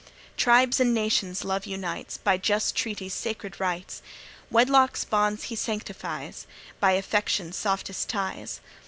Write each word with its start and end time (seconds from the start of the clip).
Tribes 0.35 0.79
and 0.79 0.95
nations 0.95 1.43
Love 1.45 1.67
unites 1.67 2.17
By 2.17 2.37
just 2.37 2.75
treaty's 2.75 3.13
sacred 3.13 3.59
rites; 3.59 4.01
Wedlock's 4.49 5.03
bonds 5.05 5.43
he 5.43 5.55
sanctifies 5.55 6.47
By 6.79 6.93
affection's 6.93 7.55
softest 7.55 8.09
ties. 8.09 8.61